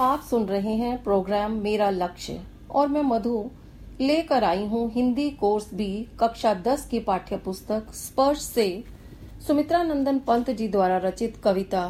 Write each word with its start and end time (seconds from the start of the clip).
आप 0.00 0.22
सुन 0.22 0.44
रहे 0.46 0.74
हैं 0.74 1.02
प्रोग्राम 1.04 1.52
मेरा 1.52 1.88
लक्ष्य 1.90 2.40
और 2.70 2.86
मैं 2.88 3.02
मधु। 3.02 3.50
लेकर 4.00 4.44
आई 4.44 4.64
हूँ 4.66 4.90
हिंदी 4.92 5.28
कोर्स 5.30 5.68
बी 5.74 5.88
कक्षा 6.20 6.52
10 6.62 6.86
की 6.88 6.98
पाठ्य 6.98 7.36
पुस्तक 7.36 7.92
स्पर्श 7.94 8.38
से। 8.38 8.64
सुमित्रा 9.46 9.82
नंदन 9.82 10.18
पंत 10.18 10.50
जी 10.50 10.68
द्वारा 10.68 10.96
रचित 10.98 11.36
कविता, 11.44 11.84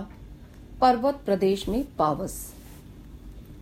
पर्वत 0.80 1.20
प्रदेश 1.24 1.68
में 1.68 1.84
पावस। 1.96 2.36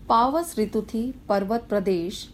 पावस 0.08 0.58
ऋतु 0.58 0.82
थी 0.84 1.04
पर्वत 1.28 1.66
प्रदेश 1.68 2.26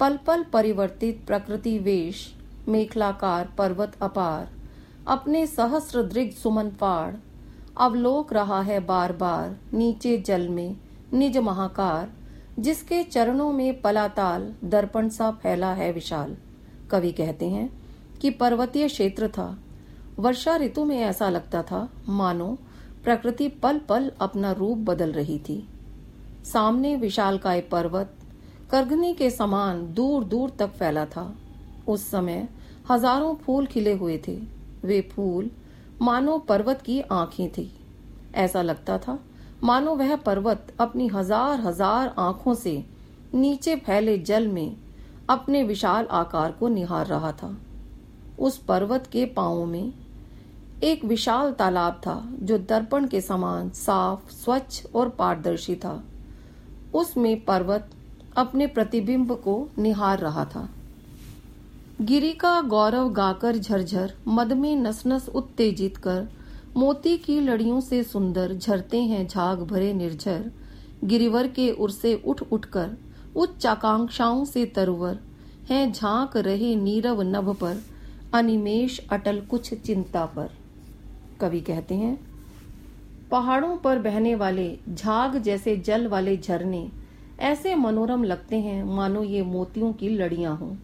पल 0.00 0.16
पल 0.16 0.44
परिवर्तित 0.44 1.26
प्रकृति 1.26 1.78
वेश, 1.78 2.32
मेखलाकार 2.68 3.52
पर्वत 3.58 3.98
अपार, 4.02 4.48
अपने 5.08 5.46
सहस्र 5.46 6.02
दृग 6.02 6.32
सुमन 6.32 6.70
फाड़ 6.70 7.14
अवलोक 7.78 8.32
रहा 8.32 8.60
है 8.60 8.80
बार 8.80 9.12
बार 9.12 9.56
नीचे 9.74 10.18
जल 10.18 10.48
में 10.48 10.76
निज 11.14 11.36
महाकार, 11.36 12.12
जिसके 12.58 13.02
चरणों 13.02 13.52
में 13.52 13.80
पलाताल 13.80 14.54
दर्पण 14.64 15.08
सा 15.08 15.30
फैला 15.30 15.72
है 15.72 15.92
विशाल। 15.92 16.36
कवि 16.90 17.12
कहते 17.12 17.48
हैं 17.48 17.68
कि 18.20 18.30
पर्वतीय 18.30 18.88
क्षेत्र 18.88 19.28
था। 19.28 19.58
वर्षा 20.18 20.56
ऋतु 20.56 20.84
में 20.84 20.98
ऐसा 20.98 21.28
लगता 21.28 21.62
था, 21.62 21.88
मानो 22.08 22.58
प्रकृति 23.04 23.48
पल 23.48 23.78
पल 23.78 24.10
अपना 24.20 24.52
रूप 24.52 24.78
बदल 24.78 25.12
रही 25.12 25.38
थी। 25.38 25.68
सामने 26.44 26.96
विशाल 26.96 27.38
काय 27.38 27.60
पर्वत, 27.60 28.14
करगनी 28.70 29.14
के 29.14 29.30
समान 29.30 29.92
दूर 29.94 30.24
दूर 30.24 30.50
तक 30.50 30.70
फैला 30.70 31.04
था। 31.06 31.34
उस 31.88 32.10
समय 32.10 32.48
हज़ारों 32.90 33.34
फूल 33.34 33.66
खिले 33.66 33.92
हुए 33.92 34.18
थे। 34.28 34.38
वे 34.84 35.00
फूल 35.12 35.50
मानो 36.02 36.38
पर्वत 36.38 36.82
की 36.82 37.00
आँखें 37.00 37.48
थी। 37.48 37.70
ऐसा 38.34 38.62
लगता 38.62 38.98
था 38.98 39.18
मानो 39.62 39.94
वह 39.94 40.14
पर्वत 40.16 40.72
अपनी 40.80 41.06
हज़ार 41.08 41.60
हज़ार 41.60 42.14
आँखों 42.18 42.54
से 42.54 42.84
नीचे 43.34 43.76
फैले 43.76 44.16
जल 44.18 44.48
में 44.48 44.76
अपने 45.30 45.62
विशाल 45.62 46.06
आकार 46.12 46.52
को 46.52 46.68
निहार 46.68 47.06
रहा 47.06 47.32
था। 47.32 47.56
उस 48.38 48.56
पर्वत 48.58 49.08
के 49.12 49.24
पाओ 49.26 49.64
में 49.64 49.92
एक 50.82 51.04
विशाल 51.04 51.52
तालाब 51.52 52.00
था 52.06 52.22
जो 52.42 52.58
दर्पण 52.58 53.06
के 53.06 53.20
समान 53.20 53.70
साफ़, 53.70 54.30
स्वच्छ 54.32 54.86
और 54.94 55.08
पारदर्शी 55.08 55.76
था। 55.76 56.02
उसमें 56.94 57.44
पर्वत 57.44 57.90
अपने 58.36 58.66
प्रतिबिंब 58.66 59.32
को 59.34 59.56
निहार 59.78 60.18
रहा 60.18 60.44
था। 60.44 60.68
गिरी 62.00 62.32
का 62.32 62.60
गौरव 62.60 63.12
गाकर 63.12 63.56
झरझर 63.56 64.12
मद 64.28 64.52
में 64.52 64.74
नस 64.76 65.02
नस 65.06 65.28
उत्तेजित 65.28 65.96
कर 65.96 66.26
मोती 66.76 67.16
की 67.16 67.40
लड़ियों 67.40 67.80
से 67.80 68.02
सुंदर 68.02 68.52
झरते 68.52 69.02
हैं 69.02 69.28
झाग 69.28 69.60
भरे 69.60 69.92
निर्झर। 69.92 70.50
गिरिवर 71.04 71.48
के 71.48 71.70
उर 71.70 71.90
से 71.90 72.22
उठ 72.26 72.42
उठकर, 72.52 72.90
उच्च 73.36 73.66
आकांक्षाओं 73.66 74.44
से 74.44 74.64
तरवर। 74.66 75.18
हैं 75.70 75.92
झाँक 75.92 76.36
रहे 76.36 76.76
नीरव 76.76 77.22
नभ 77.22 77.54
पर 77.54 77.76
अनिमेश 78.34 79.06
अटल 79.12 79.40
कुछ 79.40 79.74
चिंता 79.74 80.26
पर। 80.26 80.50
कवि 81.40 81.60
कहते 81.60 81.94
हैं, 81.94 82.18
पहाड़ों 83.30 83.76
पर 83.76 83.98
बहने 83.98 84.34
वाले 84.34 84.78
झाग 84.94 85.36
जैसे 85.36 85.76
जल 85.76 86.06
वाले 86.06 86.36
झरने, 86.36 86.88
ऐसे 87.40 87.74
मनोरम 87.74 88.24
लगते 88.24 88.56
हैं 88.56 88.84
मानो 88.84 89.22
ये 89.22 89.42
मोतियों 89.42 89.92
की 89.92 90.08
लड़ियाँ 90.08 90.56
हों। 90.56 90.76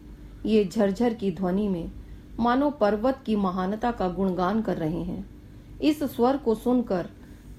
ये 0.45 0.65
झरझर 0.65 1.13
की 1.13 1.31
ध्वनि 1.31 1.67
में 1.67 1.91
मानो 2.39 2.69
पर्वत 2.69 3.23
की 3.25 3.35
महानता 3.35 3.91
का 3.91 4.07
गुणगान 4.07 4.61
कर 4.61 4.77
रहे 4.77 5.03
हैं। 5.03 5.40
इस 5.81 6.03
स्वर 6.03 6.37
को 6.37 6.55
सुनकर 6.55 7.09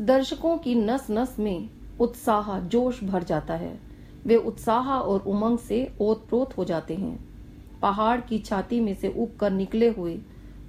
दर्शकों 0.01 0.59
की 0.59 0.75
नस 0.75 1.07
नस 1.11 1.37
में 1.39 1.69
उत्साह, 2.01 2.61
जोश 2.61 3.05
भर 3.05 3.23
जाता 3.23 3.55
है। 3.55 3.81
वे 4.27 4.37
उत्साह 4.37 4.89
और 4.91 5.21
उमंग 5.21 5.59
से 5.59 5.93
ओतप्रोत 6.01 6.59
हो 6.59 6.65
जाते 6.65 6.95
हैं। 6.95 7.25
पहाड़ 7.81 8.21
की 8.21 8.39
छाती 8.39 8.81
में 8.81 8.95
से 8.95 9.09
उग 9.09 9.37
कर 9.39 9.51
निकले 9.51 9.89
हुए 9.89 10.19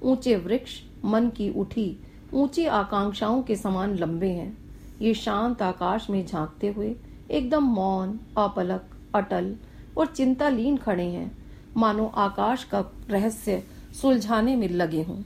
ऊँचे 0.04 0.36
वृक्ष 0.36 0.82
मन 1.06 1.30
की 1.30 1.50
उठी, 1.50 1.98
ऊँची 2.34 2.66
आकांक्षाओं 2.66 3.42
के 3.42 3.56
समान 3.56 3.96
लंबे 3.96 4.30
हैं। 4.30 4.58
ये 5.02 5.14
शांत 5.14 5.62
आकाश 5.62 6.10
में 6.10 6.26
झांकते 6.26 6.68
हुए 6.68 6.96
एकदम 7.32 7.64
मौन, 7.64 8.20
अपलक, 8.38 8.86
अटल 9.16 9.56
और 9.98 10.06
चिंतालीन 10.06 10.78
खड़े 10.78 11.04
हैं। 11.04 11.32
मानो 11.78 12.06
आकाश 12.08 12.64
का 12.64 12.86
रहस्य 13.10 13.64
सुलझाने 14.02 14.56
में 14.56 14.70
लगे 14.70 15.04
हों। 15.04 15.18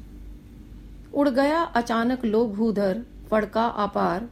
उड़ 1.13 1.29
गया 1.29 1.61
अचानक 1.61 2.25
लोग 2.25 2.55
भूधर 2.55 3.01
फड़का 3.31 3.65
अपार, 3.65 4.29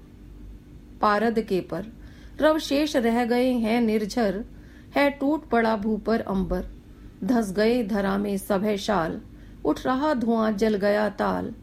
पारद 1.02 1.40
के 1.40 1.59
पर। 1.62 1.86
रव 2.41 2.59
शेष 2.59 2.96
रह 2.96 3.25
गए 3.25 3.52
हैं 3.52 3.81
निर्झर, 3.81 4.44
है 4.96 5.09
टूट 5.09 5.50
पड़ा 5.50 5.75
भू 5.75 5.97
पर 5.97 6.19
अंबर। 6.19 6.66
धस 7.24 7.52
गए 7.52 7.84
धरा 7.84 8.18
में 8.18 8.38
सभे 8.38 8.78
शाल, 8.78 9.22
उठ 9.66 9.86
रहा 9.86 10.13
धुआँ 10.13 10.52
जल 10.52 10.75
गया 10.75 11.09
ताल। 11.09 11.53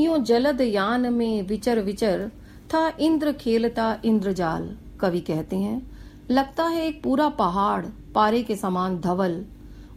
यूँ 0.00 0.18
जलद 0.18 0.60
यान 0.60 1.12
में 1.12 1.42
विचर 1.42 1.80
विचर, 1.80 2.30
था 2.74 2.92
इंद्र 3.00 3.32
खेलता 3.32 4.00
इंद्रजाल 4.04 4.76
कवि 5.00 5.20
कहते 5.20 5.56
हैं, 5.56 5.90
लगता 6.30 6.64
है 6.64 6.86
एक 6.86 7.02
पूरा 7.02 7.28
पहाड़, 7.28 7.86
पारे 8.14 8.42
के 8.42 8.56
समान 8.56 8.98
धवल, 9.00 9.44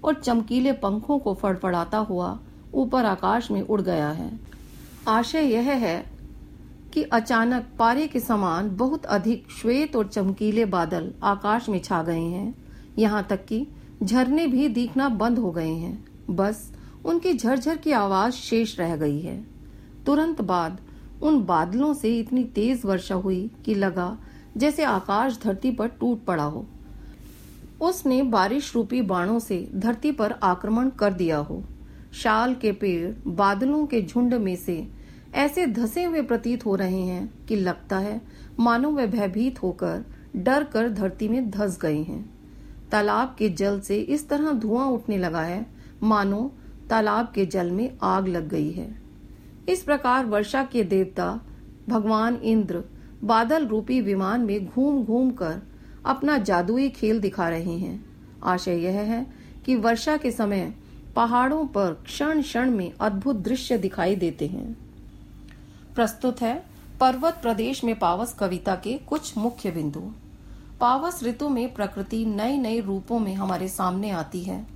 और 0.04 0.14
चमकीले 0.14 0.72
पंखों 0.72 1.20
को 1.20 1.34
फड़फड़ाता 1.34 1.98
हुआ 1.98 2.40
ऊपर 2.74 3.06
आकाश 3.06 3.52
में 3.52 3.62
उड़ 3.62 3.82
गया 3.82 4.10
है। 4.10 4.40
आशय 5.08 5.42
यह 5.42 5.62
है 5.62 6.06
कि 6.94 7.04
अचानक 7.04 7.66
पारे 7.80 8.08
के 8.08 8.20
समान 8.20 8.76
बहुत 8.76 9.06
अधिक 9.06 9.52
श्वेत 9.62 9.96
और 9.96 10.08
चमकीले 10.08 10.66
बादल 10.66 11.14
आकाश 11.24 11.70
में 11.70 11.80
छा 11.80 12.04
गए 12.04 12.22
हैं। 12.22 12.56
यहाँ 12.98 13.24
तक 13.30 13.46
कि 13.46 13.68
झरने 14.04 14.48
भी 14.48 14.68
दिखना 14.68 15.10
बंद 15.10 15.40
हो 15.40 15.52
गए 15.52 15.70
हैं। 15.70 16.06
बस 16.30 16.72
उनकी 17.06 17.34
झरझर 17.34 17.78
की 17.78 17.92
आवाज़ 17.92 18.34
शेष 18.34 18.80
रह 18.80 18.96
गई 18.96 19.20
है। 19.20 19.46
तुरंत 20.06 20.42
बाद 20.42 20.82
उन 21.22 21.44
बादलों 21.44 21.94
से 21.94 22.20
इतनी 22.20 22.44
तेज 22.44 22.82
वर्षा 22.86 23.16
हुई 23.16 23.52
कि 23.66 23.76
लगा 23.76 24.18
जैसे 24.58 24.84
आकाश 24.84 25.40
धरती 25.44 25.72
पर 25.72 25.88
टूट 25.88 26.26
पड़ा 26.26 26.44
हो। 26.44 26.66
उसने 27.82 28.24
बारिश 28.24 28.76
रूपी 28.76 29.02
बाणों 29.02 29.40
से 29.40 29.70
धरती 29.76 30.12
पर 30.12 30.32
आक्रमण 30.32 30.90
कर 30.90 31.14
दिया 31.14 31.38
हो। 31.38 31.64
शाल 32.14 32.54
के 32.54 32.72
पेड़ 32.72 33.12
बादलों 33.28 33.86
के 33.86 34.02
झुंड 34.02 34.34
में 34.34 34.56
से 34.56 34.88
ऐसे 35.34 35.66
धसे 35.68 36.04
हुए 36.04 36.22
प्रतीत 36.22 36.66
हो 36.66 36.76
रहे 36.76 37.02
हैं 37.02 37.46
कि 37.46 37.56
लगता 37.56 37.98
है 37.98 38.22
मानो 38.60 38.92
वे 38.92 39.08
भयभीत 39.08 39.62
होकर 39.64 40.06
डर 40.36 40.64
कर 40.64 40.90
धरती 40.90 41.28
में 41.28 41.50
धस 41.50 41.78
गए 41.82 41.98
हैं। 41.98 42.40
तालाब 42.92 43.36
के 43.40 43.50
जल 43.50 43.80
से 43.80 44.00
इस 44.00 44.28
तरह 44.30 44.52
धुआँ 44.52 44.86
उठने 44.86 45.18
लगा 45.18 45.42
है, 45.42 45.66
मानो 46.04 46.52
तालाब 46.90 47.32
के 47.36 47.46
जल 47.46 47.72
में 47.72 47.98
आग 48.02 48.28
लग 48.28 48.48
गई 48.50 48.72
है। 48.72 48.90
इस 49.70 49.84
प्रकार 49.84 50.26
वर्षा 50.26 50.64
के 50.64 50.84
देवता 50.84 51.40
भगवान 51.90 52.36
इंद्र 52.36 52.84
बादल 53.24 53.66
रूपी 53.68 54.02
विमान 54.02 54.42
में 54.42 54.66
घूम 54.66 55.04
घूम 55.04 55.32
कर 55.32 55.62
अपना 56.06 56.38
जादुई 56.38 56.90
खेल 56.90 57.20
दिखा 57.20 57.50
रहे 57.50 57.78
हैं। 57.78 58.06
आशय 58.44 58.78
यह 58.78 59.00
है 59.02 59.26
कि 59.66 59.76
वर्षा 59.76 60.18
के 60.18 60.32
समय 60.32 60.74
पहाड़ों 61.20 61.66
पर 61.66 61.94
क्षण 61.94 62.42
क्षण 62.42 62.70
में 62.72 62.94
अद्भुत 63.02 63.36
दृश्य 63.36 63.78
दिखाई 63.78 64.16
देते 64.16 64.48
हैं। 64.48 64.78
प्रस्तुत 65.96 66.42
है 66.42 66.66
पर्वत 67.00 67.40
प्रदेश 67.42 67.84
में 67.84 68.00
पावस 68.00 68.34
कविता 68.34 68.76
के 68.76 68.98
कुछ 68.98 69.38
मुख्य 69.38 69.72
बिंदु। 69.72 70.00
पावस 70.80 71.24
ऋतु 71.24 71.50
में 71.50 71.74
प्रकृति 71.74 72.26
नए 72.26 72.58
नए 72.58 72.80
रूपों 72.80 73.20
में 73.20 73.34
हमारे 73.36 73.68
सामने 73.68 74.10
आती 74.10 74.44
है। 74.44 74.68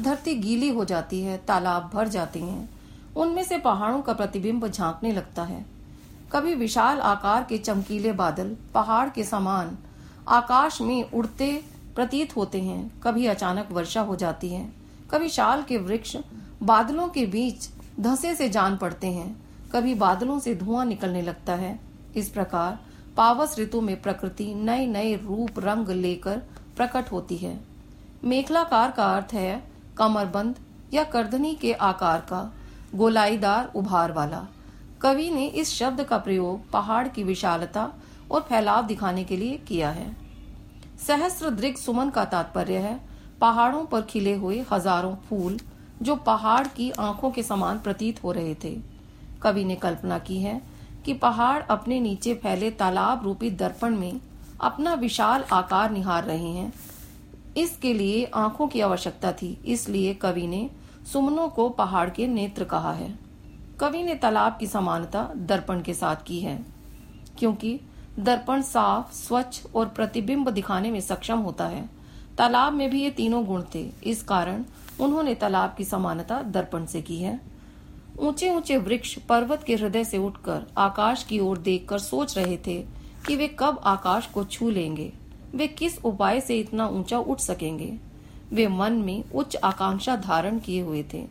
धरती 0.00 0.34
गीली 0.34 0.68
हो 0.68 0.84
जाती 0.84 1.20
है, 1.20 1.36
तालाब 1.38 1.90
भर 1.94 2.08
जाते 2.08 2.40
हैं। 2.40 2.70
उनमें 3.16 3.44
से 3.44 3.58
पहाड़ों 3.58 4.02
का 4.02 4.12
प्रतिबिंब 4.12 4.68
झांकने 4.68 5.12
लगता 5.12 5.42
है। 5.42 5.66
कभी 6.32 6.54
विशाल 6.54 7.00
आकार 7.00 7.46
के 7.48 7.58
चमकीले 7.58 8.12
बादल 8.12 8.56
पहाड़ 8.74 9.08
के 9.08 9.24
समान 9.24 9.78
आकाश 10.28 10.80
में 10.80 11.10
उड़ते 11.10 11.64
प्रतीत 11.94 12.36
होते 12.36 12.62
हैं, 12.62 13.00
कभी 13.00 13.26
अचानक 13.26 13.68
वर्षा 13.72 14.00
हो 14.00 14.16
जाती 14.16 14.48
है। 14.48 14.79
कभी 15.10 15.28
शाल 15.28 15.62
के 15.62 15.78
वृक्ष 15.78 16.16
बादलों 16.62 17.08
के 17.08 17.24
बीच 17.26 17.68
धसे 18.00 18.34
से 18.34 18.48
जान 18.48 18.76
पड़ते 18.76 19.06
हैं, 19.06 19.36
कभी 19.72 19.94
बादलों 19.94 20.38
से 20.38 20.54
धुआँ 20.54 20.84
निकलने 20.84 21.22
लगता 21.22 21.54
है। 21.54 21.78
इस 22.16 22.28
प्रकार 22.28 22.78
पावस 23.16 23.58
ऋतु 23.58 23.80
में 23.80 24.00
प्रकृति 24.02 24.54
नए 24.54 24.86
नए 24.86 25.14
रूप, 25.16 25.58
रंग 25.58 25.88
लेकर 25.88 26.38
प्रकट 26.76 27.12
होती 27.12 27.36
है। 27.36 27.58
मेखलाकार 28.24 28.90
का 28.90 29.04
अर्थ 29.06 29.34
है 29.34 29.62
कमरबंद 29.98 30.56
या 30.94 31.04
करधनी 31.04 31.54
के 31.54 31.72
आकार 31.72 32.20
का 32.20 32.52
गोलाईदार 32.94 33.70
उभार 33.74 34.12
वाला। 34.12 34.46
कवि 35.02 35.30
ने 35.30 35.46
इस 35.46 35.74
शब्द 35.74 36.02
का 36.04 36.18
प्रयोग 36.18 36.70
पहाड़ 36.70 37.06
की 37.08 37.22
विशालता 37.24 37.90
और 38.30 38.40
फैलाव 38.40 38.86
दिखाने 38.86 39.24
के 39.24 39.36
लिए 39.36 39.56
किया 39.58 39.90
है। 39.90 40.16
सहस्त्र 41.06 41.50
दृग 41.50 41.76
सुमन 41.76 42.10
का 42.10 42.24
तात्पर्य 42.24 42.78
है 42.78 42.98
पहाड़ों 43.40 43.84
पर 43.84 44.02
खिले 44.02 44.34
हुए 44.34 44.64
हज़ारों 44.72 45.14
फूल 45.28 45.58
जो 46.02 46.16
पहाड़ 46.16 46.66
की 46.66 46.90
आँखों 47.00 47.30
के 47.30 47.42
समान 47.42 47.78
प्रतीत 47.78 48.22
हो 48.24 48.32
रहे 48.32 48.54
थे। 48.64 48.76
कवि 49.42 49.64
ने 49.64 49.74
कल्पना 49.76 50.18
की 50.18 50.38
है 50.38 50.60
कि 51.04 51.14
पहाड़ 51.14 51.62
अपने 51.62 52.00
नीचे 52.00 52.34
फैले 52.34 52.70
तालाब 52.70 53.24
रूपी 53.24 53.50
दर्पण 53.50 53.96
में 53.96 54.20
अपना 54.60 54.94
विशाल 54.94 55.44
आकार 55.52 55.90
निहार 55.90 56.24
रहे 56.24 56.48
हैं। 56.48 56.72
इसके 57.56 57.92
लिए 57.94 58.24
आँखों 58.26 58.66
की 58.68 58.80
आवश्यकता 58.80 59.32
थी, 59.32 59.58
इसलिए 59.64 60.14
कवि 60.14 60.46
ने 60.46 60.68
सुमनों 61.12 61.48
को 61.48 61.68
पहाड़ 61.68 62.08
के 62.10 62.26
नेत्र 62.28 62.64
कहा 62.64 62.92
है। 62.92 63.14
कवि 63.80 64.02
ने 64.02 64.14
तालाब 64.14 64.56
की 64.60 64.66
समानता 64.66 65.22
दर्पण 65.36 65.80
के 65.82 65.94
साथ 65.94 66.16
की 66.26 66.40
है, 66.40 66.58
क्योंकि 67.38 67.78
दर्पण 68.18 68.62
साफ़, 68.62 69.12
स्वच्छ 69.14 69.66
और 69.74 69.86
प्रतिबिंब 69.86 70.50
दिखाने 70.50 70.90
में 70.90 71.00
सक्षम 71.00 71.38
होता 71.38 71.66
है। 71.66 71.88
तालाब 72.40 72.72
में 72.72 72.90
भी 72.90 73.02
ये 73.02 73.10
तीनों 73.10 73.44
गुण 73.46 73.62
थे। 73.74 73.80
इस 74.04 74.22
कारण 74.22 74.64
उन्होंने 75.00 75.34
तालाब 75.34 75.74
की 75.78 75.84
समानता 75.84 76.40
दर्पण 76.42 76.84
से 76.86 77.00
की 77.02 77.16
है। 77.16 77.40
ऊँचे 78.18 78.48
ऊँचे 78.50 78.76
वृक्ष 78.76 79.18
पर्वत 79.18 79.62
के 79.62 79.74
हृदय 79.74 80.04
से 80.04 80.18
उठकर 80.18 80.62
आकाश 80.78 81.24
की 81.24 81.38
ओर 81.38 81.58
देखकर 81.58 81.98
सोच 81.98 82.36
रहे 82.38 82.56
थे 82.56 82.78
कि 83.26 83.36
वे 83.36 83.48
कब 83.58 83.80
आकाश 83.84 84.26
को 84.26 84.44
छू 84.44 84.70
लेंगे। 84.70 85.12
वे 85.54 85.66
किस 85.68 85.98
उपाय 86.04 86.40
से 86.40 86.58
इतना 86.58 86.86
ऊँचा 86.88 87.18
उठ 87.18 87.40
सकेंगे? 87.40 87.92
वे 88.52 88.68
मन 88.68 88.92
में 88.92 89.22
उच्च 89.34 89.56
आकांक्षा 89.56 90.16
धारण 90.16 90.58
किए 90.58 90.80
हुए 90.82 91.04
थे। 91.14 91.24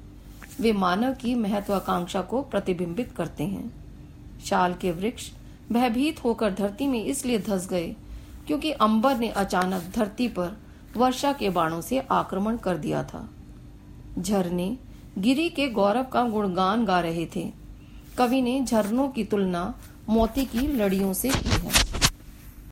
वे 0.59 0.73
मानव 0.73 1.13
की 1.13 1.35
महत्वाकांक्षा 1.35 2.21
को 2.21 2.41
प्रतिबिंबित 2.43 3.11
करते 3.11 3.43
हैं। 3.43 3.71
शाल 4.45 4.73
के 4.73 4.91
वृक्ष 4.91 5.31
भयभीत 5.71 6.23
होकर 6.23 6.53
धरती 6.53 6.87
में 6.87 7.03
इसलिए 7.03 7.39
धस 7.39 7.67
गए 7.69 7.93
क्योंकि 8.47 8.71
अंबर 8.71 9.17
ने 9.17 9.29
अचानक 9.29 9.91
धरती 9.95 10.27
पर 10.27 10.57
वर्षा 10.97 11.33
के 11.33 11.49
बाणों 11.49 11.81
से 11.81 11.99
आक्रमण 11.99 12.57
कर 12.57 12.77
दिया 12.77 13.03
था। 13.03 13.29
झरने 14.19 14.77
गिरी 15.17 15.49
के 15.49 15.67
गौरव 15.67 16.03
का 16.03 16.23
गुणगान 16.23 16.85
गा 16.85 16.99
रहे 16.99 17.25
थे। 17.35 17.53
कवि 18.17 18.41
ने 18.41 18.61
झरनों 18.61 19.09
की 19.09 19.23
तुलना 19.23 19.73
मोती 20.09 20.45
की 20.45 20.59
लड़ियों 20.59 21.13
से 21.13 21.29
की 21.29 21.49
है। 21.49 21.78